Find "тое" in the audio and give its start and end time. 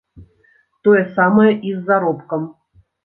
0.87-1.03